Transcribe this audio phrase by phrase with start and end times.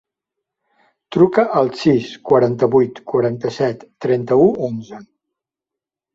[1.15, 5.05] Truca al sis, quaranta-vuit, quaranta-set, trenta-u, onze.